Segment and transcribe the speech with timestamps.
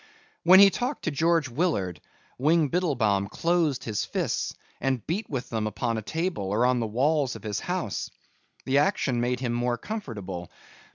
[0.41, 2.01] When he talked to George Willard,
[2.39, 6.87] Wing Biddlebaum closed his fists and beat with them upon a table or on the
[6.87, 8.09] walls of his house.
[8.65, 10.49] The action made him more comfortable.